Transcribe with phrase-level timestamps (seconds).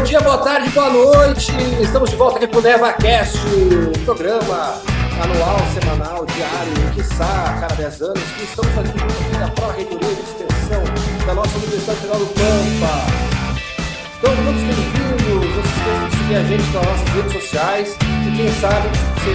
[0.00, 1.52] bom dia, boa tarde, boa noite.
[1.78, 3.38] Estamos de volta aqui para o NevaCast,
[4.06, 4.80] programa
[5.22, 10.82] anual, semanal, diário, quiçá, cada 10 anos, que estamos fazendo junto da Pró-Reitoria de Extensão
[11.26, 13.40] da nossa Universidade Federal do Pampa.
[14.18, 15.20] Então, todos bem-vindos.
[15.30, 18.88] Não se esqueçam de seguir a gente nas nossas redes sociais e, quem sabe,
[19.20, 19.32] se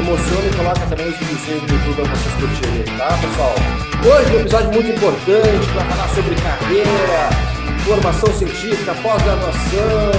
[0.00, 3.54] emociona e coloca também os videozinhos do YouTube para vocês curtirem, tá, pessoal?
[4.04, 7.30] Hoje, um episódio muito importante para falar sobre carreira,
[7.84, 10.10] formação científica, pós-graduação.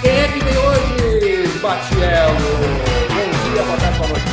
[0.00, 2.36] Quem é que vem hoje, Batiello?
[3.14, 4.24] Bom dia, boa tarde, boa noite.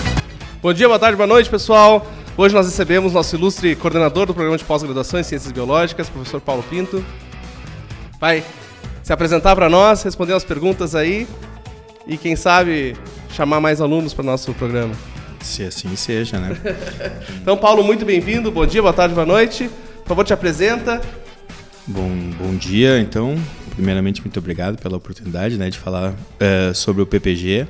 [0.60, 2.08] Bom dia, boa tarde, boa noite, pessoal.
[2.36, 6.64] Hoje nós recebemos nosso ilustre coordenador do programa de pós-graduação em Ciências Biológicas, professor Paulo
[6.64, 7.06] Pinto.
[8.20, 8.44] Vai
[9.04, 11.28] se apresentar para nós, responder as perguntas aí
[12.08, 12.98] e, quem sabe,
[13.32, 14.96] chamar mais alunos para o nosso programa.
[15.40, 16.58] Se assim seja, né?
[17.40, 18.52] então, Paulo, muito bem-vindo.
[18.52, 19.70] Bom dia, boa tarde, boa noite.
[20.00, 21.00] Por favor, te apresenta
[21.92, 23.36] Bom, bom dia, então.
[23.72, 27.66] Primeiramente, muito obrigado pela oportunidade né, de falar é, sobre o PPG.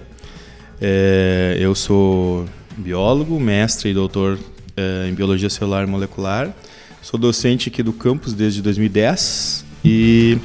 [0.81, 4.37] É, eu sou biólogo, mestre e doutor
[4.75, 6.53] é, em Biologia Celular e Molecular.
[7.01, 10.37] Sou docente aqui do campus desde 2010 e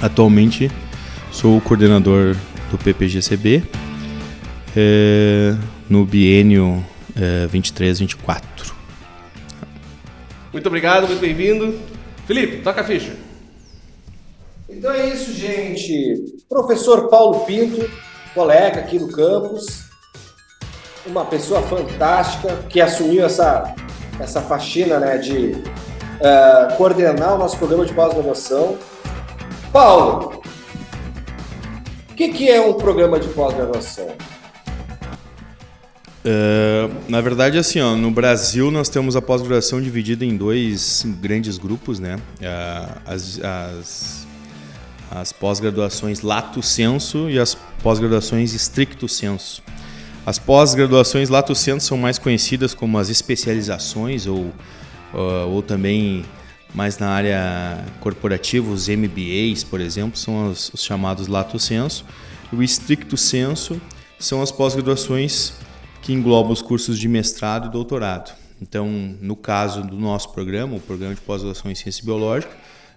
[0.00, 0.70] atualmente
[1.30, 2.34] sou o coordenador
[2.70, 3.64] do PPGCB
[5.90, 6.82] no biênio
[7.52, 8.40] 23-24.
[10.50, 11.93] Muito obrigado, muito bem-vindo.
[12.26, 13.14] Felipe, toca a ficha.
[14.68, 16.36] Então é isso, gente.
[16.48, 17.88] Professor Paulo Pinto,
[18.34, 19.84] colega aqui do campus,
[21.06, 23.74] uma pessoa fantástica que assumiu essa,
[24.18, 28.78] essa faxina né, de uh, coordenar o nosso programa de pós-graduação.
[29.72, 30.42] Paulo,
[32.10, 34.08] o que, que é um programa de pós-graduação?
[36.24, 41.58] Uh, na verdade, assim, ó, no Brasil nós temos a pós-graduação dividida em dois grandes
[41.58, 42.16] grupos, né?
[42.16, 44.26] Uh, as, as,
[45.10, 49.62] as pós-graduações lato senso e as pós-graduações stricto senso.
[50.24, 54.46] As pós-graduações lato senso são mais conhecidas como as especializações ou,
[55.12, 56.24] uh, ou também
[56.74, 62.02] mais na área corporativa, os MBAs, por exemplo, são os, os chamados lato senso.
[62.50, 63.78] O stricto senso
[64.18, 65.52] são as pós-graduações
[66.04, 68.34] que engloba os cursos de mestrado e doutorado.
[68.60, 68.86] Então,
[69.20, 72.52] no caso do nosso programa, o programa de pós-graduação em ciência biológica,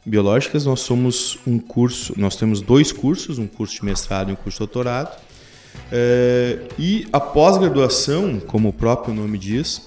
[0.06, 4.36] biológicas, nós somos um curso, nós temos dois cursos, um curso de mestrado e um
[4.36, 5.18] curso de doutorado.
[5.90, 9.86] É, e a pós-graduação, como o próprio nome diz,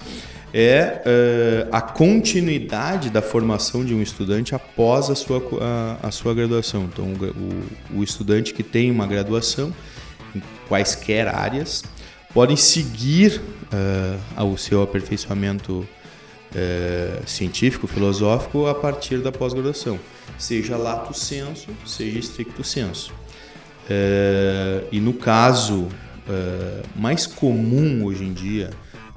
[0.51, 6.33] é, é, a continuidade da formação de um estudante após a sua, a, a sua
[6.33, 6.89] graduação.
[6.91, 9.71] Então, o, o, estudante que tem uma graduação
[10.35, 11.83] em quaisquer áreas,
[12.33, 13.41] podem seguir
[14.37, 19.99] uh, o seu aperfeiçoamento uh, científico, filosófico a partir da pós-graduação,
[20.37, 23.11] seja lato senso, seja stricto senso.
[23.83, 25.87] Uh, e no caso
[26.95, 28.69] mais comum hoje em dia,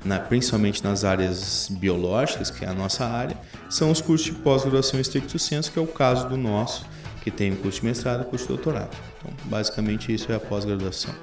[0.05, 3.37] na, principalmente nas áreas biológicas, que é a nossa área,
[3.71, 6.85] são os cursos de pós-graduação stricto senso, que é o caso do nosso,
[7.23, 8.97] que tem o curso de mestrado e curso de doutorado.
[9.19, 11.15] Então, basicamente, isso é a pós-graduação.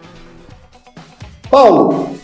[1.52, 2.16] Paulo,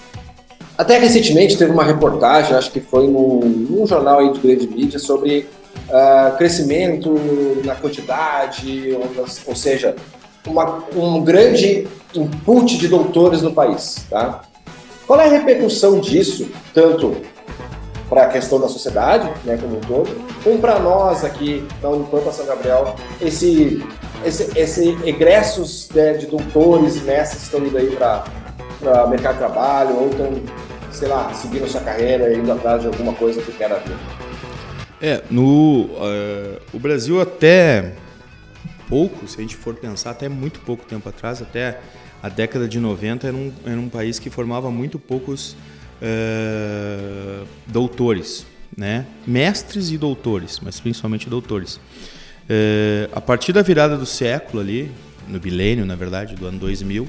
[0.78, 4.98] até recentemente teve uma reportagem, acho que foi num, num jornal aí de grande mídia,
[4.98, 5.50] sobre
[5.90, 7.14] uh, crescimento
[7.66, 9.98] na quantidade, ou, ou seja,
[10.48, 14.06] uma, um grande input de doutores no país.
[14.10, 14.44] Tá?
[15.06, 17.18] Qual é a repercussão disso, tanto
[18.08, 20.10] para a questão da sociedade, né, como um todo,
[20.42, 23.84] como para nós aqui da Unipampa São Gabriel, esse,
[24.24, 28.24] esse, esse egressos né, de doutores mestres que estão indo aí para
[28.80, 30.42] para o mercado de trabalho ou estão,
[30.92, 33.98] sei lá, seguindo sua carreira e indo atrás de alguma coisa que quer ver?
[35.02, 37.94] É, no uh, o Brasil até
[38.88, 41.80] pouco, se a gente for pensar, até muito pouco tempo atrás, até
[42.22, 45.56] a década de 90 era um, era um país que formava muito poucos
[46.02, 48.46] uh, doutores,
[48.76, 49.06] né?
[49.26, 51.76] mestres e doutores, mas principalmente doutores.
[51.76, 54.92] Uh, a partir da virada do século ali,
[55.28, 57.08] no bilênio, na verdade, do ano 2000,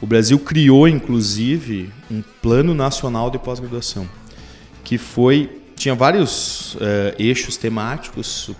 [0.00, 4.08] o Brasil criou, inclusive, um plano nacional de pós-graduação,
[4.84, 6.78] que foi tinha vários uh,
[7.18, 8.48] eixos temáticos.
[8.48, 8.56] O,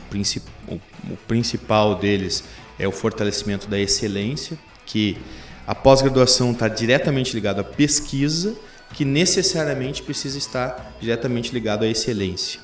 [0.68, 2.44] o, o, principal deles
[2.78, 5.16] é o fortalecimento da excelência, que
[5.66, 8.54] a pós-graduação está diretamente ligada à pesquisa,
[8.92, 12.60] que necessariamente precisa estar diretamente ligado à excelência.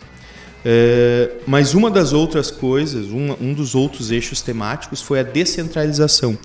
[0.64, 6.38] Uh, mas uma das outras coisas, um, um dos outros eixos temáticos foi a descentralização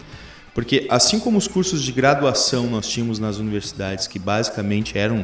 [0.58, 5.24] porque assim como os cursos de graduação nós tínhamos nas universidades, que basicamente eram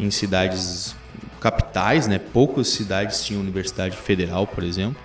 [0.00, 0.96] em cidades
[1.40, 2.18] capitais, né?
[2.18, 4.96] poucas cidades tinham universidade federal, por exemplo,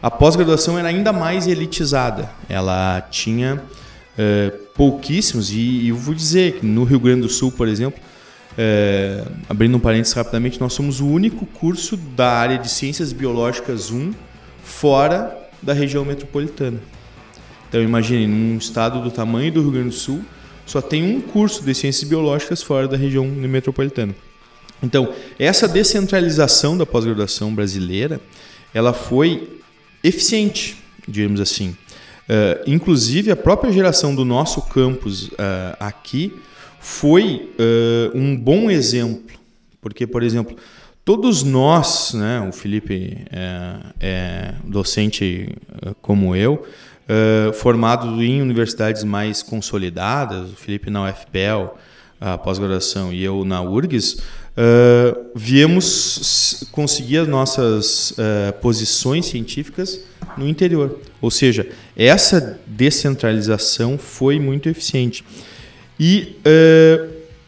[0.00, 2.30] a pós-graduação era ainda mais elitizada.
[2.48, 3.60] Ela tinha
[4.16, 8.00] é, pouquíssimos, e, e, eu vou dizer que no Rio Grande do Sul, por exemplo,
[8.56, 13.90] é, abrindo um parênteses rapidamente, nós somos o único curso da área de Ciências Biológicas
[13.90, 14.12] 1
[14.62, 16.78] fora da região metropolitana.
[17.68, 20.24] Então imagine, num estado do tamanho do Rio Grande do Sul,
[20.64, 24.14] só tem um curso de Ciências Biológicas fora da região metropolitana.
[24.82, 28.20] Então, essa descentralização da pós-graduação brasileira,
[28.74, 29.60] ela foi
[30.02, 30.76] eficiente,
[31.08, 31.70] digamos assim.
[32.28, 36.34] Uh, inclusive, a própria geração do nosso campus uh, aqui
[36.80, 39.38] foi uh, um bom exemplo,
[39.80, 40.56] porque, por exemplo,
[41.04, 45.48] todos nós, né, o Felipe é, é docente
[46.02, 46.66] como eu,
[47.54, 51.78] formado em universidades mais consolidadas, o Felipe na UFPEL,
[52.20, 60.00] a pós-graduação, e eu na URGS, uh, viemos conseguir as nossas uh, posições científicas
[60.36, 60.98] no interior.
[61.20, 65.24] Ou seja, essa descentralização foi muito eficiente.
[65.98, 66.36] E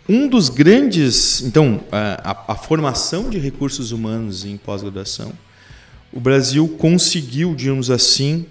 [0.08, 1.42] um dos grandes.
[1.42, 5.32] Então, a, a, formação de recursos humanos em pós-graduação,
[6.10, 8.46] o Brasil conseguiu, digamos assim,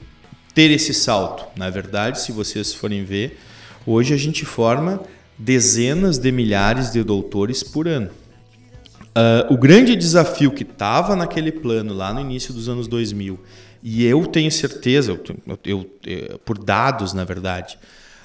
[0.57, 1.45] ter esse salto.
[1.56, 3.39] Na verdade, se vocês forem ver,
[3.86, 5.04] hoje a gente forma
[5.38, 8.09] dezenas de milhares de doutores por ano.
[8.09, 13.39] Uh, o grande desafio que estava naquele plano lá no início dos anos 2000,
[13.83, 17.77] e eu tenho certeza, eu, eu, eu, eh, por dados na verdade,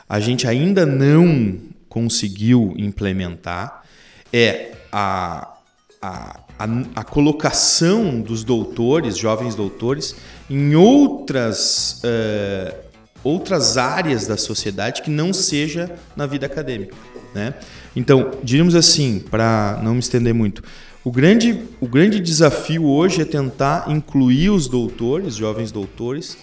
[0.08, 3.82] a gente ainda não conseguiu implementar,
[4.32, 5.52] é a,
[6.00, 6.64] a, a,
[6.96, 10.16] a colocação dos doutores, jovens doutores,
[10.52, 12.74] em outras, uh,
[13.24, 16.94] outras áreas da sociedade que não seja na vida acadêmica.
[17.34, 17.54] Né?
[17.96, 20.62] Então, diríamos assim, para não me estender muito,
[21.02, 26.36] o grande, o grande desafio hoje é tentar incluir os doutores, jovens doutores,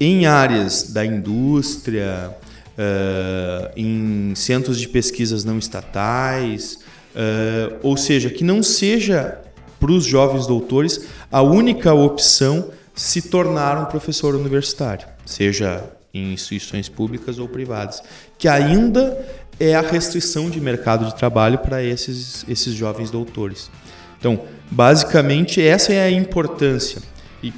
[0.00, 2.34] em áreas da indústria,
[2.78, 6.78] uh, em centros de pesquisas não estatais,
[7.14, 9.38] uh, ou seja, que não seja
[9.78, 15.82] para os jovens doutores a única opção se tornar um professor universitário, seja
[16.12, 18.02] em instituições públicas ou privadas,
[18.38, 19.26] que ainda
[19.58, 23.70] é a restrição de mercado de trabalho para esses, esses jovens doutores.
[24.18, 27.00] Então, basicamente, essa é a importância.
[27.42, 27.54] E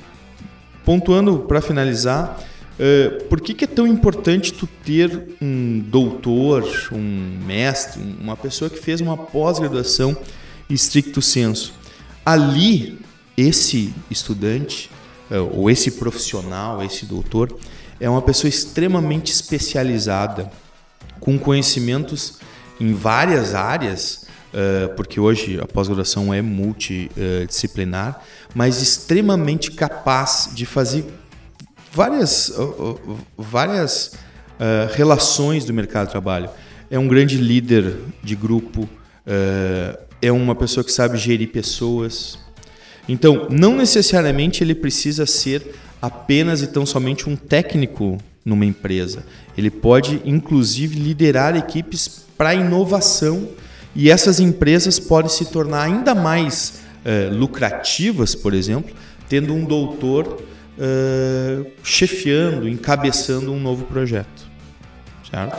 [0.84, 2.38] pontuando para finalizar,
[2.78, 8.70] uh, por que, que é tão importante tu ter um doutor, um mestre, uma pessoa
[8.70, 10.16] que fez uma pós-graduação
[10.70, 11.74] estricto senso?
[12.24, 13.00] Ali,
[13.36, 14.88] esse estudante,
[15.52, 17.58] ou esse profissional, esse doutor,
[18.00, 20.50] é uma pessoa extremamente especializada
[21.20, 22.40] com conhecimentos
[22.81, 28.20] em várias áreas, uh, porque hoje a pós-graduação é multidisciplinar,
[28.55, 31.05] mas extremamente capaz de fazer
[31.93, 32.52] várias,
[33.38, 34.12] várias
[34.94, 36.50] relações do mercado de trabalho.
[36.90, 38.88] É um grande líder de grupo,
[40.20, 42.38] é uma pessoa que sabe gerir pessoas.
[43.08, 49.25] Então, não necessariamente ele precisa ser apenas e tão somente um técnico numa empresa.
[49.56, 53.48] Ele pode, inclusive, liderar equipes para inovação
[53.94, 58.94] e essas empresas podem se tornar ainda mais uh, lucrativas, por exemplo,
[59.29, 60.41] tendo um doutor
[60.79, 64.50] uh, chefiando, encabeçando um novo projeto.
[65.31, 65.58] Certo?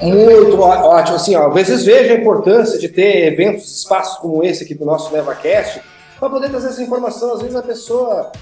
[0.00, 1.16] Muito ótimo.
[1.16, 5.12] Assim, ó, vezes veja a importância de ter eventos, espaços como esse aqui do nosso
[5.12, 5.80] LevaCast,
[6.18, 7.34] para poder trazer essa informação.
[7.34, 8.32] Às vezes a pessoa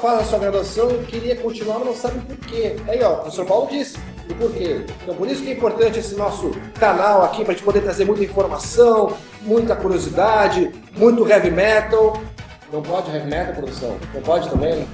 [0.00, 2.76] faz a sua graduação e queria continuar, mas não sabe por quê.
[2.88, 3.98] Aí, ó, o professor Paulo disse
[4.28, 4.84] o porquê.
[5.02, 8.04] Então, por isso que é importante esse nosso canal aqui, para a gente poder trazer
[8.04, 12.20] muita informação, muita curiosidade, muito heavy metal.
[12.72, 13.98] Não pode heavy metal, produção?
[14.14, 14.86] Não pode também?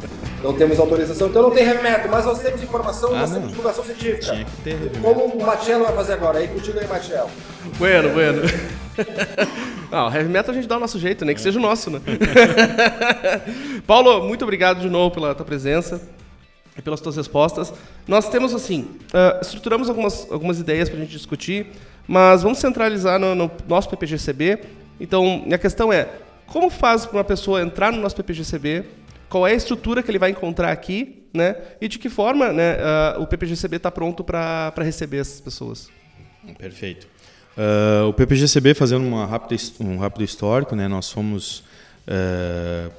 [0.43, 3.51] Não temos autorização, então não tem heavy metal, mas nós temos informação, ah, nós temos
[3.51, 4.33] divulgação científica.
[4.33, 6.39] Tinha que ter Como o Matiello vai fazer agora?
[6.39, 7.29] Aí contigo aí, Matiello.
[7.79, 8.43] Bueno, bueno.
[9.93, 11.35] Não, heavy metal a gente dá o nosso jeito, nem né?
[11.35, 12.01] que seja o nosso, né?
[13.87, 16.01] Paulo, muito obrigado de novo pela tua presença
[16.79, 17.75] e pelas tuas respostas.
[18.09, 21.67] Nós temos, assim, uh, estruturamos algumas, algumas ideias para a gente discutir,
[22.09, 24.61] mas vamos centralizar no, no nosso PPGCB.
[24.99, 26.09] Então, minha questão é,
[26.47, 28.85] como faz para uma pessoa entrar no nosso PPGCB?
[29.29, 31.57] Qual é a estrutura que ele vai encontrar aqui, né?
[31.81, 35.91] E de que forma né, uh, o PPGCB está pronto para receber essas pessoas?
[36.59, 37.09] Perfeito.
[37.57, 41.65] Uh, o PPGCB, fazendo uma rápida, um rápido histórico, né, nós fomos
[42.07, 42.93] uh,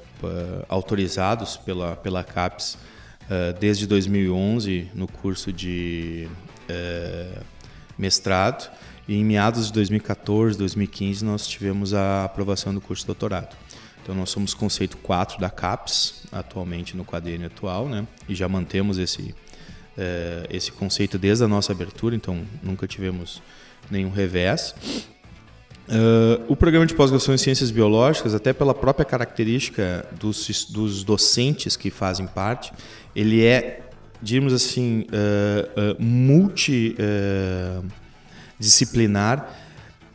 [0.68, 2.76] autorizados pela, pela CAPES
[3.60, 6.26] desde 2011 no curso de
[7.96, 8.68] mestrado
[9.08, 13.56] e em meados de 2014, 2015 nós tivemos a aprovação do curso de doutorado.
[14.02, 18.06] Então nós somos conceito 4 da CAPES, atualmente no quadrinho atual, né?
[18.28, 19.34] E já mantemos esse,
[19.96, 23.42] é, esse conceito desde a nossa abertura, então nunca tivemos
[23.90, 24.74] nenhum revés.
[25.88, 31.76] Uh, o programa de pós-graduação em Ciências Biológicas, até pela própria característica dos, dos docentes
[31.76, 32.74] que fazem parte,
[33.16, 33.88] ele é,
[34.22, 36.02] digamos assim, uh, uh,
[38.58, 39.56] multidisciplinar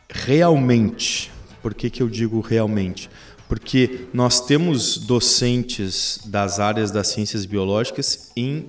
[0.08, 1.32] realmente.
[1.62, 3.08] Por que, que eu digo realmente?
[3.48, 8.66] Porque nós temos docentes das áreas das ciências biológicas em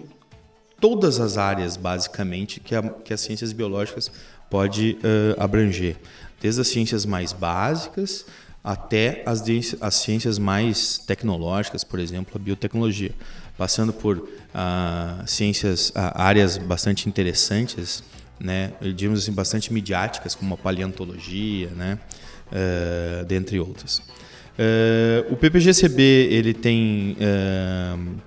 [0.79, 4.11] todas as áreas, basicamente, que, a, que as ciências biológicas
[4.49, 4.97] pode
[5.37, 5.97] abranger
[6.41, 8.25] desde as ciências mais básicas
[8.63, 9.43] até as,
[9.79, 13.11] as ciências mais tecnológicas, por exemplo, a biotecnologia,
[13.55, 18.03] passando por ah, ciências, ah, áreas bastante interessantes,
[18.39, 21.99] né, digamos assim, bastante midiáticas, como a paleontologia, né,
[22.51, 23.97] uh, dentre outras.
[24.57, 28.21] Uh, o PPGCB ele tem uh,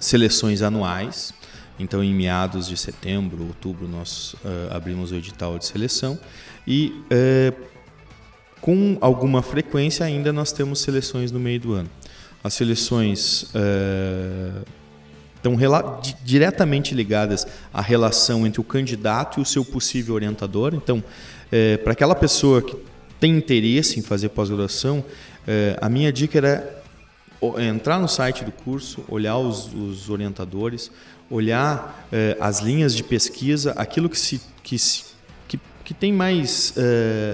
[0.00, 1.32] seleções anuais,
[1.78, 4.34] então em meados de setembro, outubro, nós
[4.70, 6.18] abrimos o edital de seleção
[6.66, 6.92] e
[8.60, 11.88] com alguma frequência ainda nós temos seleções no meio do ano.
[12.44, 13.50] As seleções
[15.54, 20.74] estão diretamente ligadas à relação entre o candidato e o seu possível orientador.
[20.74, 21.02] Então,
[21.52, 22.76] é, para aquela pessoa que
[23.20, 25.04] tem interesse em fazer pós-graduação,
[25.46, 26.82] é, a minha dica era
[27.58, 30.90] entrar no site do curso, olhar os, os orientadores,
[31.30, 32.08] olhar
[32.40, 35.16] as linhas de pesquisa, aquilo que se, que se
[35.84, 36.74] que tem mais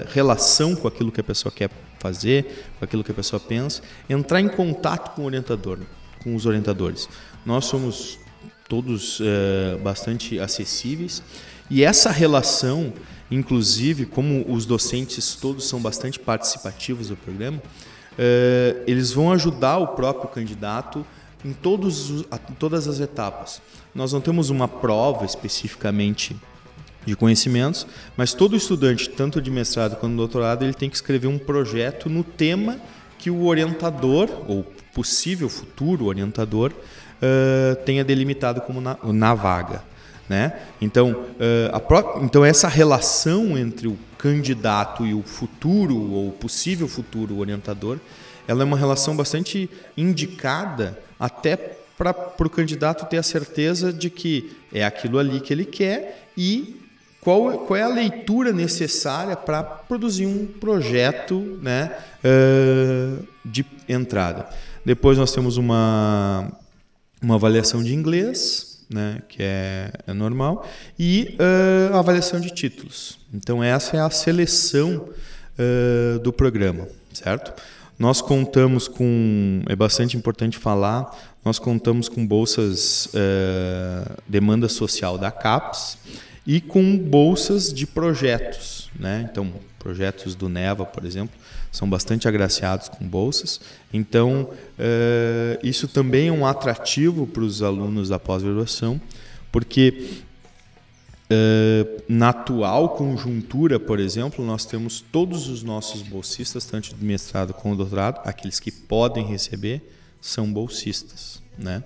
[0.09, 4.41] relação com aquilo que a pessoa quer fazer, com aquilo que a pessoa pensa, entrar
[4.41, 5.79] em contato com o orientador,
[6.21, 7.07] com os orientadores.
[7.45, 8.19] Nós somos
[8.67, 11.21] todos uh, bastante acessíveis
[11.69, 12.93] e essa relação,
[13.29, 19.87] inclusive, como os docentes todos são bastante participativos do programa, uh, eles vão ajudar o
[19.87, 21.05] próprio candidato
[21.43, 22.09] em, todos,
[22.49, 23.61] em todas as etapas.
[23.93, 26.35] Nós não temos uma prova especificamente
[27.05, 27.85] de conhecimentos,
[28.15, 32.09] mas todo estudante, tanto de mestrado quanto de doutorado, ele tem que escrever um projeto
[32.09, 32.79] no tema
[33.17, 36.71] que o orientador, ou possível futuro orientador,
[37.23, 39.81] uh, tenha delimitado como na, na vaga.
[40.27, 40.53] Né?
[40.81, 47.97] Então, uh, então, essa relação entre o candidato e o futuro ou possível futuro orientador,
[48.47, 51.55] ela é uma relação bastante indicada até
[51.97, 56.81] para o candidato ter a certeza de que é aquilo ali que ele quer e
[57.21, 64.47] qual, qual é a leitura necessária para produzir um projeto né, uh, de entrada.
[64.85, 66.51] Depois nós temos uma,
[67.23, 70.67] uma avaliação de inglês, né, que é, é normal,
[70.99, 73.17] e uh, avaliação de títulos.
[73.33, 75.09] Então essa é a seleção
[75.57, 77.53] uh, do programa, certo?
[77.97, 83.07] Nós contamos com, é bastante importante falar, nós contamos com bolsas
[84.27, 85.97] demanda social da CAPES,
[86.45, 88.89] e com bolsas de projetos.
[88.97, 89.27] Né?
[89.31, 91.35] Então, projetos do NEVA, por exemplo,
[91.73, 93.59] são bastante agraciados com bolsas.
[93.91, 99.01] Então, uh, isso também é um atrativo para os alunos da pós-graduação,
[99.51, 100.21] porque
[101.25, 107.55] uh, na atual conjuntura, por exemplo, nós temos todos os nossos bolsistas, tanto de mestrado
[107.55, 109.81] como doutorado, aqueles que podem receber,
[110.21, 111.41] são bolsistas.
[111.57, 111.83] Né?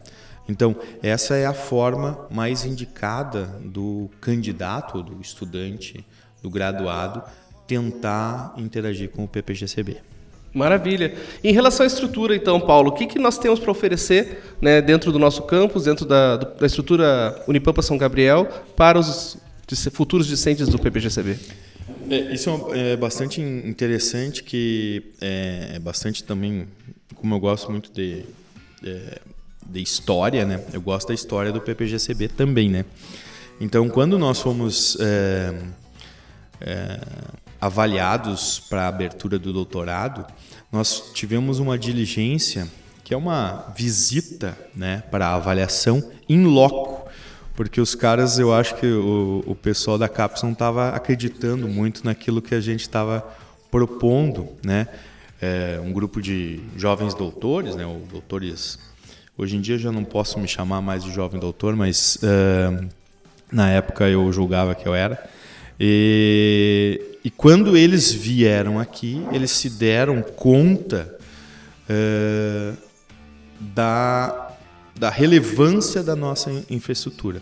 [0.50, 6.06] Então, essa é a forma mais indicada do candidato, do estudante,
[6.41, 7.24] do graduado,
[7.68, 9.98] tentar interagir com o PPGCB.
[10.54, 11.14] Maravilha.
[11.44, 15.12] Em relação à estrutura, então, Paulo, o que, que nós temos para oferecer né, dentro
[15.12, 19.38] do nosso campus, dentro da, da estrutura Unipampa São Gabriel, para os
[19.92, 21.38] futuros discentes do PPGCB?
[22.10, 26.68] É, isso é, é bastante interessante, que é, é, bastante também,
[27.16, 28.24] como eu gosto muito de,
[28.82, 29.02] de
[29.70, 30.64] de história, né?
[30.72, 32.86] Eu gosto da história do PPGCB também, né?
[33.60, 35.54] Então, quando nós fomos é,
[36.62, 37.00] é,
[37.60, 40.26] avaliados para a abertura do doutorado,
[40.72, 42.68] nós tivemos uma diligência
[43.04, 47.10] que é uma visita, né, para avaliação in loco,
[47.56, 52.04] porque os caras, eu acho que o, o pessoal da CAPES não estava acreditando muito
[52.04, 53.26] naquilo que a gente estava
[53.72, 54.88] propondo, né?
[55.40, 58.80] É, um grupo de jovens doutores, né, ou doutores
[59.40, 62.90] Hoje em dia já não posso me chamar mais de jovem doutor, mas uh,
[63.52, 65.30] na época eu julgava que eu era.
[65.79, 71.17] E, e, quando eles vieram aqui, eles se deram conta
[71.89, 72.77] uh,
[73.60, 74.55] da,
[74.96, 77.41] da relevância da nossa infraestrutura.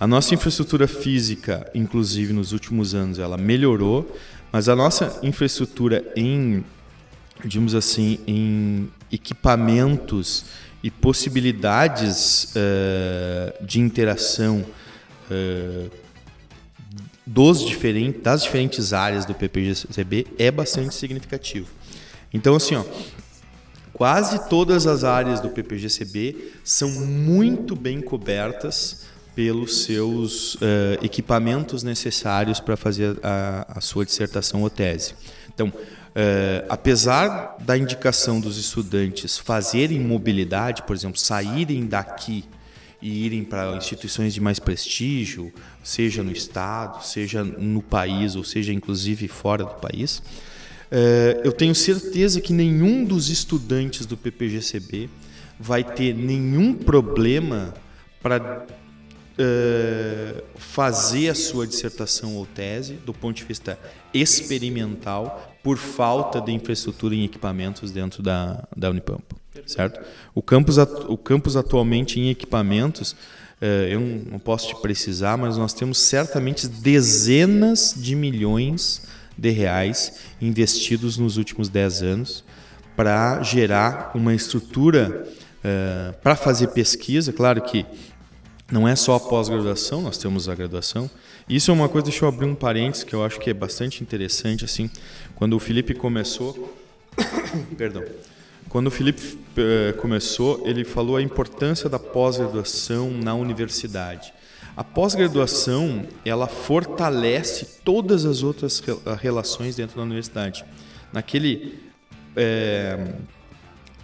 [0.00, 4.16] A nossa infraestrutura física, inclusive nos últimos anos, ela melhorou,
[4.50, 6.64] mas a nossa infraestrutura em
[7.44, 10.44] digamos assim, em equipamentos
[10.82, 14.64] e possibilidades uh, de interação
[15.30, 15.90] uh,
[17.26, 21.68] dos diferentes, das diferentes áreas do PPGCB é bastante significativo.
[22.34, 22.84] Então, assim, ó,
[23.92, 30.58] quase todas as áreas do PPGCB são muito bem cobertas pelos seus uh,
[31.02, 35.14] equipamentos necessários para fazer a, a, sua dissertação ou tese.
[35.54, 42.44] Então, uh, apesar da indicação dos estudantes fazerem mobilidade, por exemplo, saírem daqui
[43.00, 45.52] e irem para instituições de mais prestígio,
[45.82, 51.74] seja no estado, seja no país, ou seja inclusive fora do país, uh, eu tenho
[51.74, 55.08] certeza que nenhum dos estudantes do PPGCB
[55.58, 57.74] vai ter nenhum problema
[58.22, 58.66] para
[59.32, 63.78] uh, fazer a sua dissertação ou tese do ponto de vista
[64.12, 69.36] experimental por falta de infraestrutura e equipamentos dentro da, da Unipampa,
[69.66, 70.00] certo?
[70.34, 73.14] O campus, o campus atualmente em equipamentos,
[73.90, 79.02] eu não posso te precisar, mas nós temos certamente dezenas de milhões
[79.36, 82.44] de reais investidos nos últimos 10 anos
[82.96, 85.26] para gerar uma estrutura
[85.64, 87.32] uh, para fazer pesquisa.
[87.32, 87.86] Claro que
[88.70, 91.10] não é só a pós-graduação, nós temos a graduação.
[91.48, 94.02] Isso é uma coisa, deixa eu abrir um parênteses que eu acho que é bastante
[94.02, 94.90] interessante assim.
[95.34, 96.76] Quando o Felipe começou,
[97.76, 98.02] perdão.
[98.72, 104.32] Quando o Felipe uh, começou, ele falou a importância da pós-graduação na universidade.
[104.74, 108.82] A pós-graduação, ela fortalece todas as outras
[109.20, 110.64] relações dentro da universidade.
[111.12, 111.80] Naquele
[112.34, 113.12] é,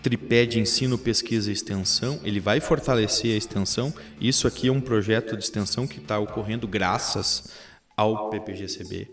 [0.03, 3.91] tripé de ensino, pesquisa e extensão, ele vai fortalecer a extensão.
[4.21, 7.55] Isso aqui é um projeto de extensão que está ocorrendo graças
[7.97, 9.09] ao PPGCB.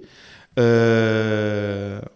[0.58, 2.15] Uh,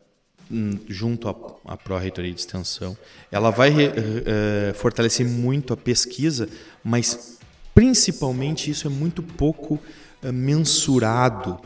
[0.88, 2.98] junto à, à Pró-Reitoria de Extensão.
[3.32, 6.50] Ela vai uh, fortalecer muito a pesquisa,
[6.84, 7.38] mas
[7.74, 9.76] principalmente isso é muito pouco
[10.24, 11.60] uh, mensurado.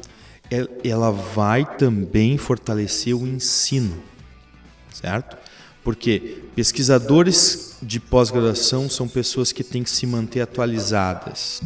[0.83, 4.03] Ela vai também fortalecer o ensino,
[4.91, 5.35] certo?
[5.83, 11.61] Porque pesquisadores de pós-graduação são pessoas que têm que se manter atualizadas.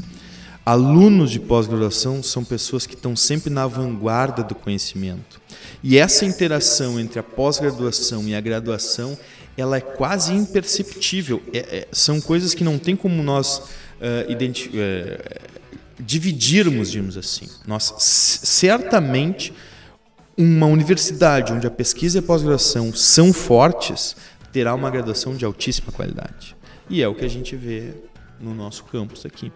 [0.68, 5.40] Alunos de pós-graduação são pessoas que estão sempre na vanguarda do conhecimento.
[5.82, 9.18] E essa interação entre a pós-graduação e a graduação,
[9.56, 11.42] ela é quase imperceptível.
[11.54, 15.40] É, é, são coisas que não tem como nós uh, uh,
[15.98, 17.48] dividirmos, digamos assim.
[17.66, 19.54] Nós certamente
[20.36, 24.18] uma universidade onde a pesquisa e a pós-graduação são fortes
[24.52, 26.58] terá uma graduação de altíssima qualidade.
[26.90, 27.94] E é o que a gente vê
[28.38, 29.50] no nosso campus aqui.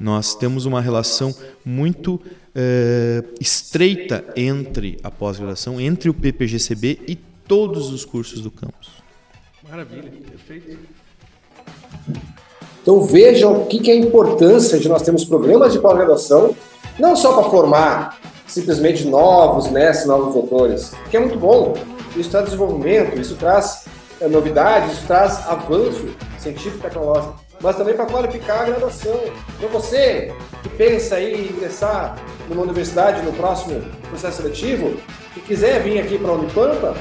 [0.00, 1.34] Nós temos uma relação
[1.64, 2.18] muito
[2.54, 8.88] é, estreita entre a pós-graduação, entre o PPGCB e todos os cursos do campus.
[9.68, 10.78] Maravilha, perfeito.
[12.82, 16.56] Então vejam o que é a importância de nós termos programas de pós-graduação,
[16.98, 21.74] não só para formar simplesmente novos mestres, novos doutores, que é muito bom.
[22.16, 23.84] Isso traz desenvolvimento, isso traz
[24.20, 26.08] é, novidades, isso traz avanço
[26.38, 29.20] científico e tecnológico, mas também para qualificar a graduação.
[29.56, 32.16] Então você que pensa em ingressar
[32.48, 34.96] numa universidade no próximo processo seletivo
[35.36, 36.96] e quiser vir aqui para a Unipampa,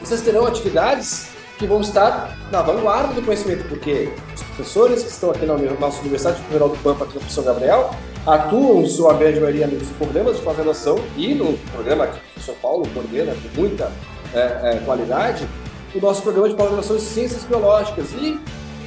[0.00, 5.30] vocês terão atividades que vão estar na vanguarda do conhecimento, porque os professores que estão
[5.30, 7.90] aqui na nossa Universidade Federal do Pampa, aqui no professor Gabriel,
[8.24, 12.88] atuam, sua grande maioria, nos programas de pós-graduação e no programa que o professor Paulo
[12.94, 13.90] coordena com muita
[14.32, 15.48] é, é, qualidade,
[15.94, 18.12] o nosso programa de pós-graduação em Ciências Biológicas.
[18.12, 18.38] E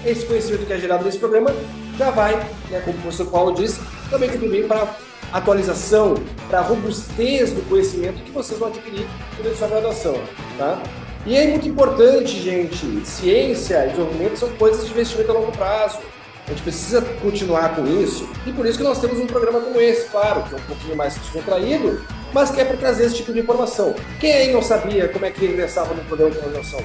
[0.05, 1.53] esse conhecimento que é gerado nesse programa
[1.97, 2.35] já vai,
[2.69, 4.95] né, como o professor Paulo disse, também contribuir para
[5.31, 6.15] atualização,
[6.49, 10.15] para a robustez do conhecimento que vocês vão adquirir durante sua graduação.
[10.57, 10.81] Tá?
[11.25, 15.99] E é muito importante, gente, ciência e desenvolvimento são coisas de investimento a longo prazo.
[16.47, 19.79] A gente precisa continuar com isso e por isso que nós temos um programa como
[19.79, 23.31] esse, claro, que é um pouquinho mais descontraído, mas que é para trazer esse tipo
[23.31, 23.95] de informação.
[24.19, 26.75] Quem aí não sabia como é que ingressava no programa de pós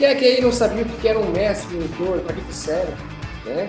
[0.00, 2.54] Quem é que aí não sabia o que era um mestre, um doutor, para que
[2.54, 2.90] serve?
[3.44, 3.68] Né?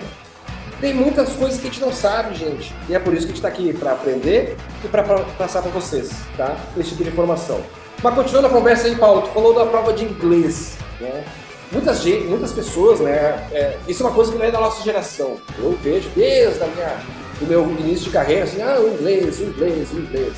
[0.80, 2.74] Tem muitas coisas que a gente não sabe, gente.
[2.88, 5.02] E é por isso que a gente está aqui, para aprender e para
[5.36, 6.56] passar para vocês, tá?
[6.74, 7.60] Esse tipo de informação.
[8.02, 11.22] Mas continuando a conversa aí, Paulo, tu falou da prova de inglês, né?
[11.70, 13.46] muitas, muitas pessoas, né?
[13.52, 15.36] É, isso é uma coisa que não é da nossa geração.
[15.58, 16.96] Eu vejo desde a minha,
[17.42, 20.32] o meu início de carreira, assim, ah, o inglês, o inglês, o inglês.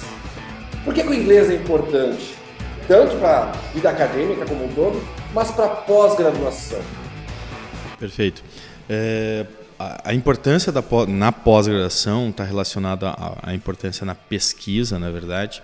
[0.85, 2.35] Por que, que o inglês é importante?
[2.89, 5.01] Tanto para a vida acadêmica como um todo,
[5.35, 6.81] mas para pós-graduação.
[7.99, 8.43] Perfeito.
[8.89, 9.45] É,
[9.79, 15.63] a, a, importância da, na pós-graduação está relacionada à, à importância na pesquisa, na verdade,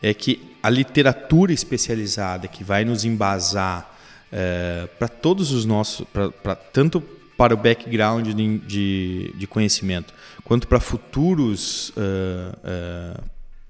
[0.00, 3.92] é que a literatura especializada que vai nos embasar
[4.30, 7.00] é, para todos os nossos, pra, pra, tanto
[7.36, 10.12] para o background de, de, de conhecimento,
[10.44, 13.22] quanto para futuros uh, uh,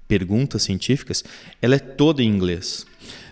[0.07, 1.23] perguntas científicas,
[1.61, 2.87] ela é toda em inglês.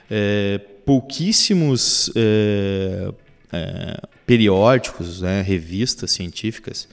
[0.09, 3.11] É, pouquíssimos é,
[3.51, 6.87] é, periódicos, né, revistas científicas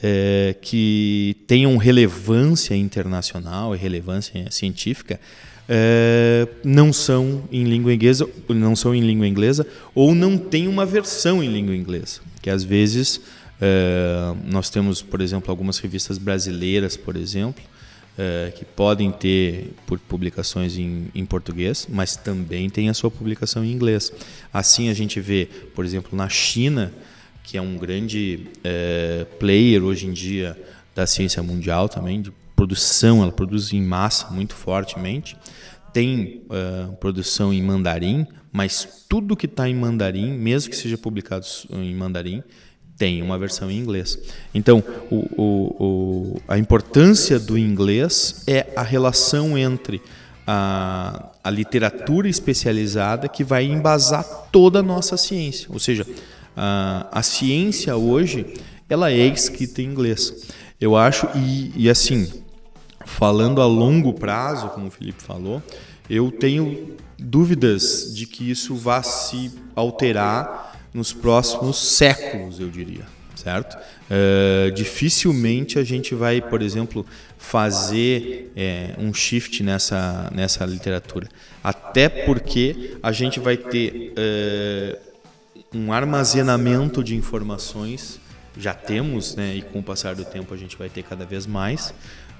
[0.00, 5.18] é, que tenham relevância internacional e relevância científica
[5.68, 10.86] é, não são em língua inglesa, não são em língua inglesa ou não tem uma
[10.86, 13.20] versão em língua inglesa, que às vezes
[13.60, 17.64] é, nós temos, por exemplo, algumas revistas brasileiras, por exemplo,
[18.18, 19.74] é, que podem ter
[20.08, 24.12] publicações em, em, português, mas também tem a sua publicação em inglês.
[24.52, 26.92] Assim a gente vê, por exemplo, na China,
[27.42, 30.58] que é um grande é, player hoje em dia
[30.94, 35.36] da ciência mundial também, de produção, ela produz em massa muito fortemente.
[35.92, 41.46] Tem uh, produção em mandarim, mas tudo que está em mandarim, mesmo que seja publicado
[41.70, 42.42] em mandarim,
[42.96, 44.18] tem uma versão em inglês.
[44.54, 50.00] Então, o, o, o, a importância do inglês é a relação entre
[50.46, 55.68] a, a literatura especializada que vai embasar toda a nossa ciência.
[55.70, 56.06] Ou seja,
[56.56, 58.46] a, a ciência hoje
[58.88, 60.46] ela é escrita em inglês.
[60.80, 62.30] Eu acho, e, e assim,
[63.04, 65.62] falando a longo prazo, como o Felipe falou,
[66.08, 73.04] eu tenho dúvidas de que isso vá se alterar nos próximos séculos, eu diria,
[73.34, 73.76] certo?
[73.76, 77.04] Uh, dificilmente a gente vai, por exemplo,
[77.36, 81.28] fazer é, um shift nessa, nessa literatura.
[81.62, 84.98] Até porque a gente vai ter uh,
[85.76, 88.18] um armazenamento de informações,
[88.56, 91.46] já temos, né, e com o passar do tempo a gente vai ter cada vez
[91.46, 91.92] mais,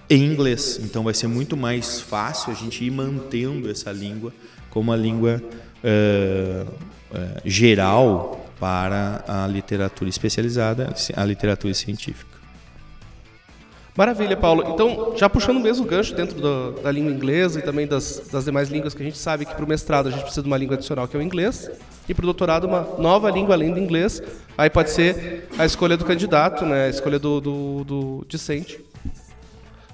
[0.09, 0.81] em inglês.
[0.83, 4.33] Então vai ser muito mais fácil a gente ir mantendo essa língua
[4.71, 5.43] como a língua
[7.45, 12.37] geral para a literatura especializada, a literatura científica.
[13.97, 14.63] Maravilha, Paulo.
[14.75, 18.45] Então, já puxando mesmo o gancho dentro do, da língua inglesa e também das, das,
[18.45, 20.59] demais línguas que a gente sabe que para o mestrado a gente precisa de uma
[20.59, 21.71] língua adicional que é o inglês
[22.07, 24.23] e para o doutorado uma nova língua além do inglês.
[24.57, 26.85] Aí pode ser a escolha do candidato, né?
[26.85, 28.79] a escolha do, do, do discente.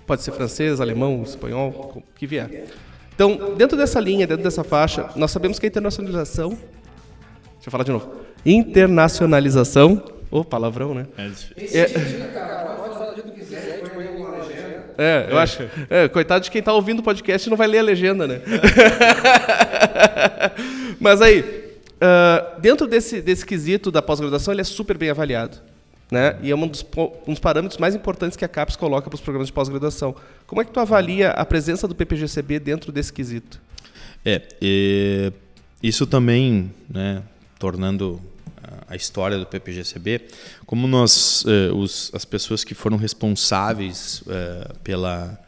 [0.04, 2.66] Pode ser francês, alemão, espanhol, o que vier.
[3.14, 6.50] Então, dentro dessa linha, dentro dessa faixa, nós sabemos que a internacionalização.
[6.50, 8.21] Deixa eu falar de novo.
[8.44, 10.02] Internacionalização.
[10.30, 11.06] Ô, oh, palavrão, né?
[11.16, 11.26] É,
[14.98, 15.62] é, eu acho.
[15.90, 18.40] É, coitado de quem está ouvindo o podcast e não vai ler a legenda, né?
[21.00, 25.58] Mas aí, uh, dentro desse, desse quesito da pós-graduação, ele é super bem avaliado.
[26.10, 26.36] Né?
[26.42, 26.84] E é um dos,
[27.26, 30.14] um dos parâmetros mais importantes que a CAPES coloca para os programas de pós-graduação.
[30.46, 33.58] Como é que tu avalia a presença do PPGCB dentro desse quesito?
[34.24, 35.32] É, é
[35.82, 37.22] isso também, né,
[37.58, 38.20] tornando
[38.92, 40.20] a história do PPGCB,
[40.66, 45.42] como nós, eh, os, as pessoas que foram responsáveis eh, pela,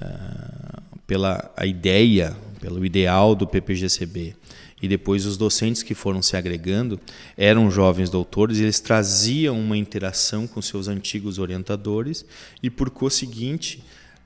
[0.00, 4.36] eh, pela a ideia, pelo ideal do PPGCB,
[4.80, 7.00] e depois os docentes que foram se agregando
[7.36, 12.24] eram jovens doutores e eles traziam uma interação com seus antigos orientadores
[12.62, 13.82] e por conseguinte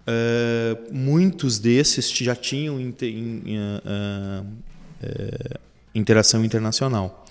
[0.07, 5.61] uh, muitos desses já tinham inter, uh, uh,
[5.95, 7.25] interação internacional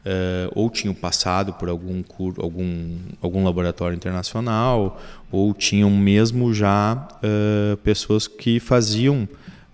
[0.00, 2.02] Uh, ou tinham passado por algum,
[2.38, 4.98] algum, algum laboratório internacional,
[5.30, 9.28] ou tinham mesmo já uh, pessoas que faziam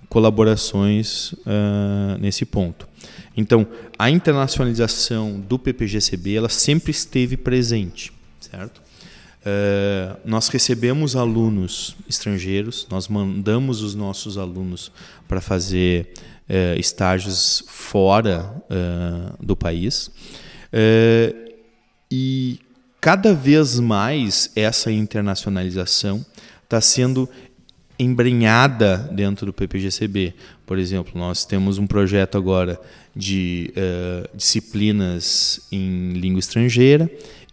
[0.08, 2.88] colaborações uh, nesse ponto.
[3.36, 3.66] Então,
[3.98, 8.80] a internacionalização do PPGCB ela sempre esteve presente, certo?
[10.24, 14.90] Nós recebemos alunos estrangeiros, nós mandamos os nossos alunos
[15.28, 16.12] para fazer
[16.48, 20.10] uh, estágios fora uh, do país.
[22.10, 22.60] E
[23.00, 26.24] cada vez mais essa internacionalização
[26.64, 27.28] está sendo
[27.98, 30.34] embrenhada dentro do PPGCB.
[30.66, 32.78] Por exemplo, nós temos um projeto agora
[33.14, 33.72] de
[34.34, 37.10] disciplinas em língua estrangeira,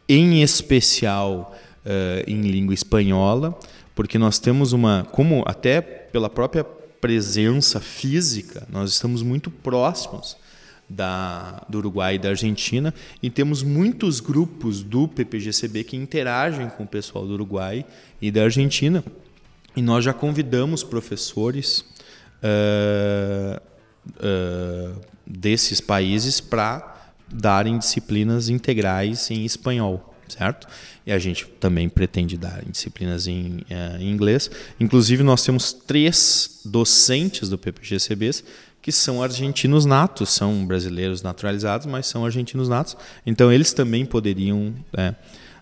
[0.10, 3.58] em especial uh, em língua espanhola,
[3.96, 10.38] porque nós temos uma, como até pela própria presença física, nós estamos muito próximos
[10.90, 16.84] da, do Uruguai e da Argentina e temos muitos grupos do PPGCB que interagem com
[16.84, 17.86] o pessoal do Uruguai
[18.22, 19.04] e da Argentina
[19.76, 21.84] e nós já convidamos professores
[22.44, 23.62] uh,
[24.10, 30.68] uh, desses países para darem disciplinas integrais em espanhol certo?
[31.06, 34.50] E a gente também pretende dar disciplinas em, uh, em inglês.
[34.80, 38.44] Inclusive, nós temos três docentes do PPGCBs
[38.82, 42.98] que são argentinos natos, são brasileiros naturalizados, mas são argentinos natos.
[43.26, 45.16] Então, eles também poderiam é,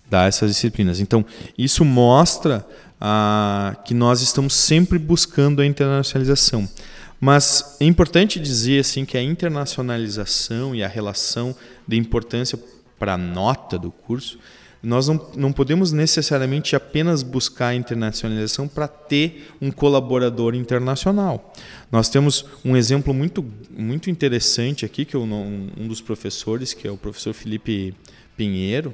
[0.10, 1.00] dar essas disciplinas.
[1.00, 1.24] Então,
[1.56, 2.66] isso mostra
[3.00, 6.68] ah, que nós estamos sempre buscando a internacionalização.
[7.20, 11.56] Mas é importante dizer assim que a internacionalização e a relação
[11.88, 12.60] de importância
[12.98, 14.40] para a nota do curso,
[14.84, 21.54] nós não, não podemos necessariamente apenas buscar a internacionalização para ter um colaborador internacional.
[21.92, 26.92] Nós temos um exemplo muito, muito interessante aqui, que é um, dos professores, que é
[26.92, 27.94] o professor Felipe
[28.36, 28.94] Pinheiro,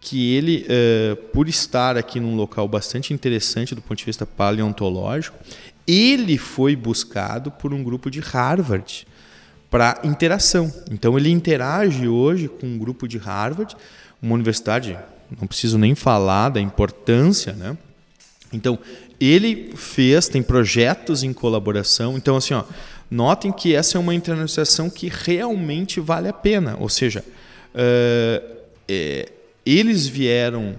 [0.00, 5.36] que ele, uh, por estar aqui num local bastante interessante do ponto de vista paleontológico,
[5.86, 9.06] ele foi buscado por um grupo de Harvard
[9.70, 10.72] para interação.
[10.90, 13.76] Então ele interage hoje com um grupo de Harvard,
[14.20, 14.98] uma universidade,
[15.38, 17.76] não preciso nem falar da importância, né?
[18.52, 18.78] Então
[19.20, 22.16] ele fez, tem projetos em colaboração.
[22.16, 22.64] Então assim, ó,
[23.10, 26.76] notem que essa é uma internacionalização que realmente vale a pena.
[26.78, 27.24] Ou seja,
[27.74, 28.56] uh,
[28.88, 29.28] é,
[29.66, 30.76] eles vieram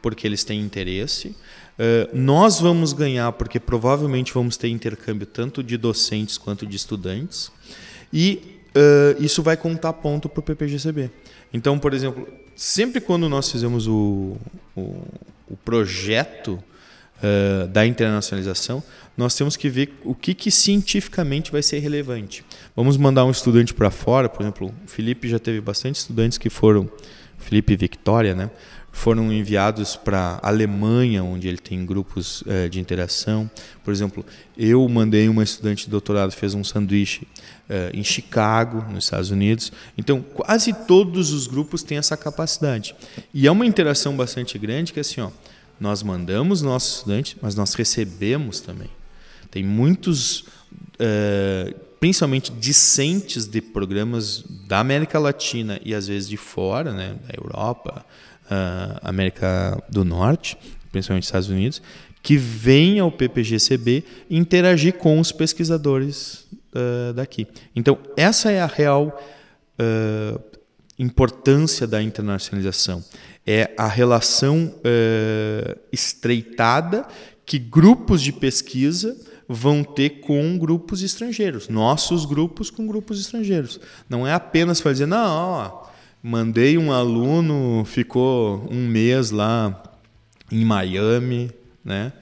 [0.00, 1.34] porque eles têm interesse
[1.80, 7.50] Uh, nós vamos ganhar porque provavelmente vamos ter intercâmbio tanto de docentes quanto de estudantes
[8.12, 11.10] e uh, isso vai contar ponto para o PPGCB.
[11.50, 12.28] Então, por exemplo,
[12.60, 14.36] sempre quando nós fizemos o,
[14.76, 15.02] o,
[15.48, 16.62] o projeto
[17.16, 18.82] uh, da internacionalização,
[19.16, 22.44] nós temos que ver o que, que cientificamente vai ser relevante.
[22.76, 26.50] Vamos mandar um estudante para fora, por exemplo, o Felipe já teve bastante estudantes que
[26.50, 26.86] foram,
[27.38, 28.50] Felipe e Victoria, né?
[28.92, 33.50] Foram enviados para a Alemanha, onde ele tem grupos é, de interação.
[33.84, 34.24] Por exemplo,
[34.56, 37.26] eu mandei uma estudante de doutorado, fez um sanduíche
[37.68, 39.72] é, em Chicago, nos Estados Unidos.
[39.96, 42.94] Então, quase todos os grupos têm essa capacidade.
[43.32, 45.30] E é uma interação bastante grande que, assim, ó,
[45.80, 48.90] nós mandamos nossos estudantes, mas nós recebemos também.
[49.50, 50.44] Tem muitos,
[50.98, 57.34] é, principalmente discentes de programas da América Latina e às vezes de fora, né, da
[57.34, 58.04] Europa,
[58.50, 60.56] uh, América do Norte,
[60.90, 61.80] principalmente Estados Unidos,
[62.22, 67.46] que vem ao PPGCB interagir com os pesquisadores uh, daqui.
[67.74, 69.18] Então, essa é a real
[69.78, 70.40] uh,
[70.98, 73.02] importância da internacionalização.
[73.46, 74.74] É a relação
[75.90, 77.08] estreitada
[77.46, 79.16] que grupos de pesquisa
[79.48, 83.80] vão ter com grupos estrangeiros, nossos grupos com grupos estrangeiros.
[84.08, 85.89] Não é apenas dizer, não, ó,
[86.22, 89.82] Mandei um aluno, ficou um mês lá
[90.52, 91.50] em Miami,
[91.84, 92.12] né?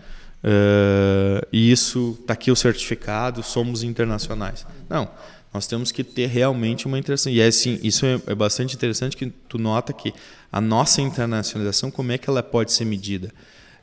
[0.42, 4.64] Uh, isso está aqui o certificado, somos internacionais.
[4.88, 5.10] Não,
[5.52, 7.32] nós temos que ter realmente uma interação.
[7.32, 10.14] E é assim, isso é, é, bastante interessante que tu nota que
[10.52, 13.32] a nossa internacionalização, como é que ela pode ser medida?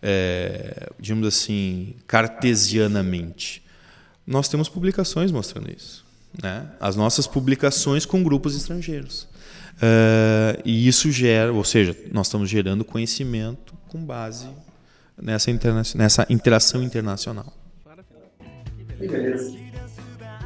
[0.01, 3.63] É, digamos assim, cartesianamente.
[4.25, 6.05] Nós temos publicações mostrando isso.
[6.41, 6.67] Né?
[6.79, 9.27] As nossas publicações com grupos estrangeiros.
[9.75, 14.47] Uh, e isso gera, ou seja, nós estamos gerando conhecimento com base
[15.21, 17.51] nessa, interna nessa interação internacional.
[18.97, 19.53] Beleza.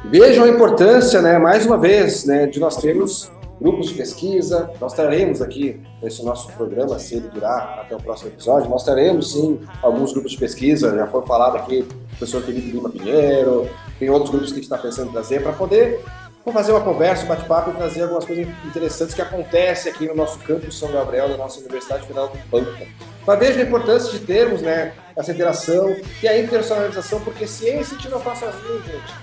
[0.06, 4.70] Vejam a importância, né, mais uma vez, né, de nós termos grupos de pesquisa.
[4.80, 9.32] Nós traremos aqui, nesse nosso programa, se ele durar até o próximo episódio, nós traremos
[9.32, 10.96] sim alguns grupos de pesquisa.
[10.96, 14.72] Já foi falado aqui o professor Felipe Lima Pinheiro, tem outros grupos que a gente
[14.72, 16.02] está pensando em trazer para poder
[16.42, 20.14] Vamos fazer uma conversa, um bate-papo e trazer algumas coisas interessantes que acontecem aqui no
[20.14, 22.86] nosso campus São Gabriel, da nossa Universidade Federal do Pampa.
[23.26, 28.00] Mas veja a importância de termos né, essa interação e a internacionalização, porque ciência a
[28.00, 29.14] gente não faz sozinho, gente.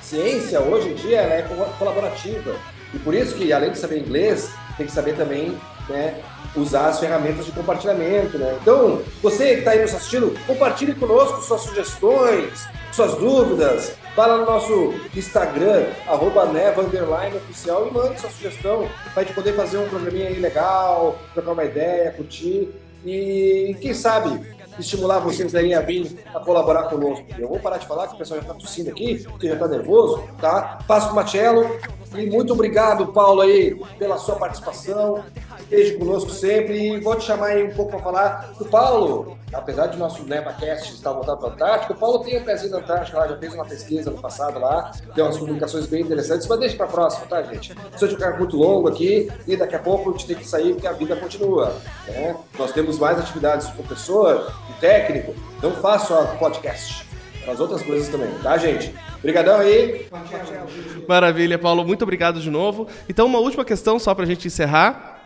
[0.00, 2.54] Ciência, hoje em dia, ela é colaborativa.
[2.94, 6.22] E por isso que, além de saber inglês, tem que saber também né,
[6.54, 8.38] usar as ferramentas de compartilhamento.
[8.38, 8.56] Né?
[8.62, 14.44] Então, você que está aí nos assistindo, compartilhe conosco suas sugestões, suas dúvidas, Lá no
[14.44, 19.88] nosso Instagram, arroba neva, oficial, e mande sua sugestão para a gente poder fazer um
[19.88, 22.68] programinha aí legal, trocar uma ideia, curtir
[23.06, 24.40] e quem sabe
[24.76, 27.26] estimular vocês aí a vir a colaborar conosco.
[27.38, 29.68] Eu vou parar de falar que o pessoal já está tossindo aqui, que já está
[29.68, 30.80] nervoso, tá?
[30.88, 31.78] Passo o Matiello
[32.16, 35.22] e muito obrigado, Paulo, aí, pela sua participação
[35.62, 39.36] esteja conosco sempre e vou te chamar aí um pouco para falar do Paulo.
[39.52, 42.78] Apesar de nosso NevaCast estar voltado para a Antártica, o Paulo tem um pezinho na
[42.78, 46.60] Antártica lá, já fez uma pesquisa no passado lá, tem umas comunicações bem interessantes, mas
[46.60, 47.74] deixa para a próxima, tá, gente?
[47.96, 50.74] Se eu ficar muito longo aqui e daqui a pouco a gente tem que sair
[50.74, 51.74] porque a vida continua.
[52.06, 52.36] Né?
[52.58, 57.08] Nós temos mais atividades de professor, de técnico, não faço só podcast
[57.50, 58.94] as outras coisas também, tá, gente?
[59.18, 60.06] Obrigadão aí.
[61.08, 61.84] Maravilha, Paulo.
[61.84, 62.86] Muito obrigado de novo.
[63.08, 65.17] Então, uma última questão só para a gente encerrar.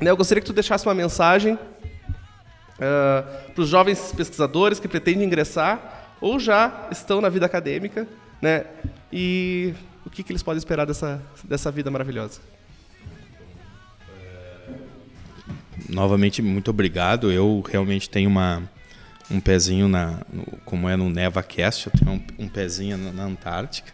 [0.00, 5.26] Né, eu gostaria que tu deixasse uma mensagem uh, para os jovens pesquisadores que pretendem
[5.26, 8.06] ingressar ou já estão na vida acadêmica,
[8.40, 8.64] né?
[9.12, 9.74] E
[10.14, 12.40] que, que eles podem esperar dessa, dessa vida maravilhosa.
[15.88, 17.30] Novamente, muito obrigado.
[17.30, 18.62] Eu realmente tenho uma,
[19.30, 23.24] um pezinho na, no, como é no NevaCast, eu tenho um, um pezinho na, na,
[23.24, 23.92] Antártica.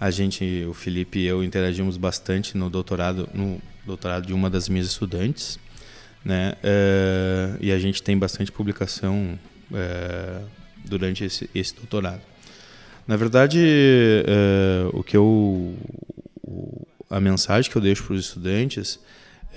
[0.00, 4.68] A gente, o Felipe e eu interagimos bastante no doutorado, no doutorado de uma das
[4.68, 5.58] minhas estudantes,
[6.24, 6.54] né?
[6.62, 9.38] Uh, e a gente tem bastante publicação
[9.70, 10.48] uh,
[10.84, 12.22] durante esse, esse doutorado.
[13.06, 15.74] Na verdade, uh, o que eu,
[17.08, 19.00] a mensagem que eu deixo para os estudantes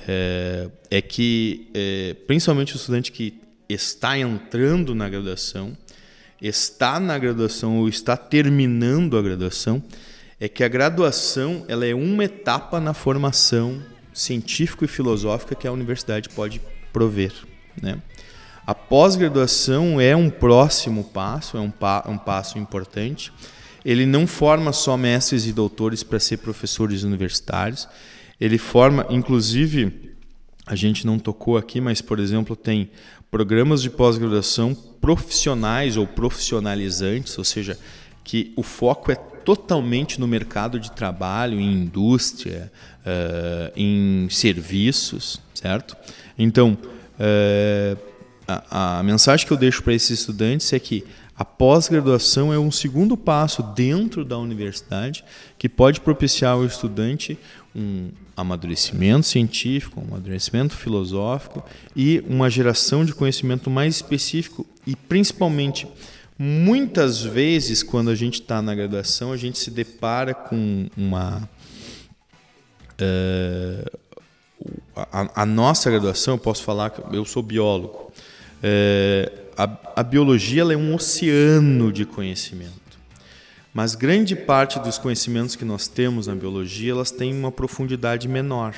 [0.08, 5.78] é, é que, é, principalmente o estudante que está entrando na graduação,
[6.42, 9.84] está na graduação ou está terminando a graduação,
[10.40, 13.82] é que a graduação ela é uma etapa na formação
[14.14, 17.34] científico e filosófica que a universidade pode prover,
[17.82, 18.00] né?
[18.66, 23.34] A pós-graduação é um próximo passo, é um, pa um passo importante.
[23.84, 27.90] Ele não forma só mestres e doutores para ser professores universitários,
[28.40, 30.16] ele forma, inclusive,
[30.66, 32.90] a gente não tocou aqui, mas, por exemplo, tem
[33.30, 37.78] programas de pós-graduação profissionais ou profissionalizantes, ou seja,
[38.24, 42.72] que o foco é totalmente no mercado de trabalho, em indústria,
[43.06, 45.96] uh, em serviços, certo?
[46.38, 46.78] Então,
[47.20, 47.98] uh,
[48.48, 51.04] a, a mensagem que eu deixo para esses estudantes é que
[51.36, 55.24] a pós-graduação é um segundo passo dentro da universidade
[55.58, 57.38] que pode propiciar ao estudante
[57.76, 61.64] um amadurecimento científico, um amadurecimento filosófico
[61.96, 65.88] e uma geração de conhecimento mais específico e principalmente
[66.38, 71.50] muitas vezes quando a gente está na graduação a gente se depara com uma
[73.00, 74.00] uh,
[74.96, 78.12] a, a, nossa graduação eu posso falar que eu sou biólogo
[78.64, 82.84] uh, a, a biologia é um oceano de conhecimento
[83.74, 88.76] mas grande parte dos conhecimentos que nós temos na biologia, elas têm uma profundidade menor.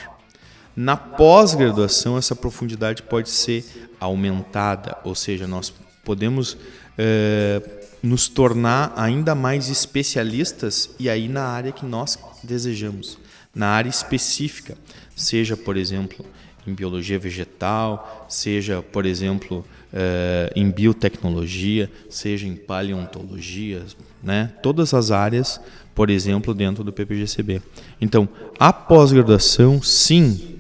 [0.74, 6.58] Na pós-graduação, essa profundidade pode ser aumentada, ou seja, nós podemos
[6.97, 7.62] é,
[8.01, 13.17] nos tornar ainda mais especialistas e aí na área que nós desejamos,
[13.53, 14.77] na área específica,
[15.15, 16.25] seja, por exemplo,
[16.67, 23.84] em biologia vegetal, seja, por exemplo, uh, em biotecnologia, seja em paleontologia,
[24.21, 24.51] né?
[24.63, 25.62] todas as áreas,
[25.93, 27.62] por exemplo, dentro do PPGCB.
[28.01, 28.27] Então,
[28.60, 30.60] a pós-graduação, sim,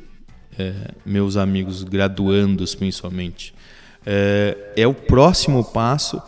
[0.57, 3.53] é, meus amigos graduandos principalmente,
[4.05, 6.21] é, é o próximo passo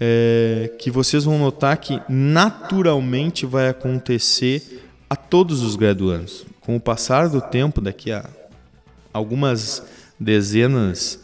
[0.00, 6.46] é, que vocês vão notar que naturalmente vai acontecer a todos os graduandos.
[6.60, 8.28] Com o passar do tempo, daqui a
[9.12, 9.82] algumas
[10.18, 11.20] dezenas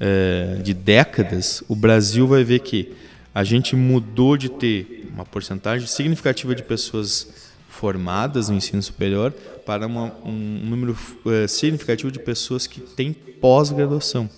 [0.00, 2.94] é, de décadas, o Brasil vai ver que
[3.34, 9.32] a gente mudou de ter uma porcentagem significativa de pessoas formadas no ensino superior
[9.64, 10.32] para uma, um
[10.64, 14.28] número é, significativo de pessoas que têm pós-graduação,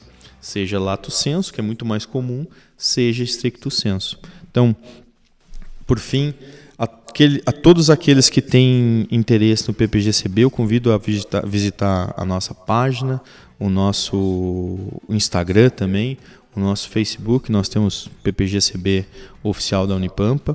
[0.40, 4.18] seja lato senso, que é muito mais comum, seja stricto senso.
[4.50, 4.74] Então,
[5.86, 6.32] por fim,
[6.78, 12.24] aquele, a todos aqueles que têm interesse no PPGCB, eu convido a visitar, visitar a
[12.24, 13.20] nossa página,
[13.58, 16.16] o nosso Instagram também,
[16.56, 19.04] o nosso Facebook, nós temos PPGCB
[19.42, 20.52] oficial da Unipampa.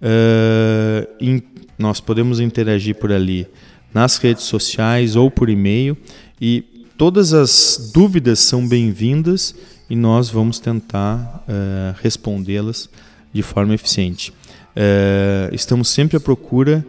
[0.00, 1.42] Uh, in,
[1.78, 3.46] nós podemos interagir por ali
[3.92, 5.96] nas redes sociais ou por e-mail
[6.40, 6.64] e
[6.96, 9.54] todas as dúvidas são bem-vindas
[9.88, 12.88] e nós vamos tentar uh, respondê-las
[13.32, 14.30] de forma eficiente.
[14.30, 16.84] Uh, estamos sempre à procura,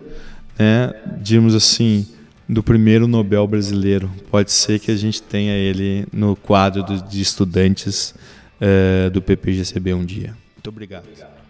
[0.57, 2.07] né, digamos assim,
[2.47, 4.09] do primeiro Nobel brasileiro.
[4.29, 8.13] Pode ser que a gente tenha ele no quadro de estudantes
[8.61, 10.35] uh, do PPGCB um dia.
[10.55, 11.05] Muito obrigado.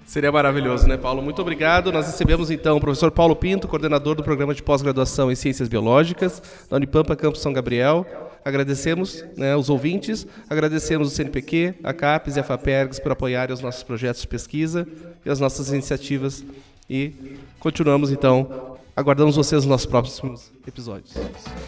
[0.05, 1.21] Seria maravilhoso, né, Paulo?
[1.21, 1.91] Muito obrigado.
[1.91, 6.41] Nós recebemos então o professor Paulo Pinto, coordenador do programa de pós-graduação em Ciências Biológicas
[6.69, 8.05] da Unipampa Campus São Gabriel.
[8.45, 13.59] Agradecemos né, os ouvintes, agradecemos o CNPq, a CAPES e a FAPERGS por apoiarem os
[13.59, 14.87] nossos projetos de pesquisa
[15.25, 16.45] e as nossas iniciativas.
[16.87, 17.11] E
[17.59, 21.11] continuamos então Aguardamos vocês nos nossos próximos episódios.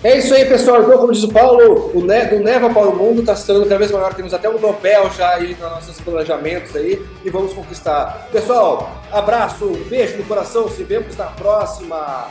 [0.01, 0.81] É isso aí, pessoal.
[0.81, 3.67] Então, como diz o Paulo, o ne do Neva para o Mundo está se tornando
[3.67, 4.13] cada vez maior.
[4.13, 8.29] Temos até um Nobel já aí nos nossos planejamentos aí e vamos conquistar.
[8.31, 10.69] Pessoal, abraço, beijo no coração.
[10.69, 12.27] Se vemos na próxima.